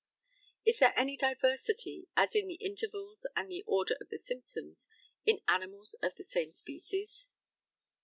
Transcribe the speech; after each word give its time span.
Is 0.65 0.79
there 0.79 0.97
any 0.97 1.15
diversity, 1.15 2.07
as 2.17 2.33
in 2.33 2.47
the 2.47 2.55
intervals 2.55 3.27
and 3.35 3.51
the 3.51 3.63
order 3.67 3.95
of 4.01 4.09
the 4.09 4.17
symptoms, 4.17 4.89
in 5.27 5.41
animals 5.47 5.93
of 6.01 6.15
the 6.15 6.23
same 6.23 6.51
species? 6.51 7.27